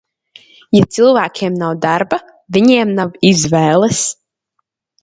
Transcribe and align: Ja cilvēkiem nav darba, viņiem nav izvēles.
Ja 0.77 0.87
cilvēkiem 0.95 1.59
nav 1.65 1.75
darba, 1.85 2.21
viņiem 2.59 2.97
nav 3.03 3.13
izvēles. 3.35 4.07